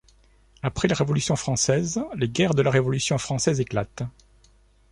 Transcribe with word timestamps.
Après 0.63 0.87
la 0.87 0.95
Révolution 0.95 1.35
française, 1.35 2.01
les 2.15 2.27
guerres 2.27 2.55
de 2.55 2.63
la 2.63 2.71
Révolution 2.71 3.19
française 3.19 3.59
éclatent. 3.59 4.01